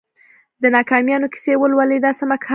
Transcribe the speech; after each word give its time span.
د 0.61 0.63
ناکامیونو 0.75 1.27
کیسې 1.33 1.53
ولولئ 1.57 1.99
دا 2.05 2.11
سمه 2.19 2.35
لار 2.39 2.43
ده. 2.43 2.49